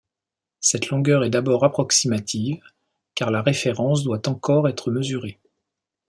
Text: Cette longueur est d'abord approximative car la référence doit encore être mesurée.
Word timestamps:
Cette 0.61 0.89
longueur 0.89 1.23
est 1.23 1.29
d'abord 1.29 1.63
approximative 1.63 2.59
car 3.13 3.29
la 3.29 3.43
référence 3.43 4.01
doit 4.03 4.27
encore 4.27 4.67
être 4.67 4.89
mesurée. 4.89 5.39